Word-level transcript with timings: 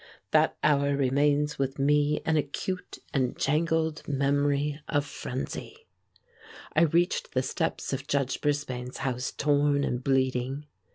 That 0.31 0.57
hour 0.63 0.97
remains 0.97 1.59
with 1.59 1.77
me 1.77 2.21
an 2.25 2.35
acute 2.35 2.97
and 3.13 3.37
jangled 3.37 4.07
memory 4.07 4.81
of 4.87 5.05
frenzy. 5.05 5.85
I 6.75 6.81
reached 6.81 7.35
the 7.35 7.43
steps 7.43 7.93
of 7.93 8.07
Judge 8.07 8.41
Brisbane's 8.41 8.97
house 9.05 9.31
torn 9.31 9.83
and 9.83 10.03
bleeding. 10.03 10.65